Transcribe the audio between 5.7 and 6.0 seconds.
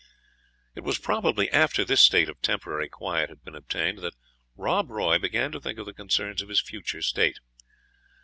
of the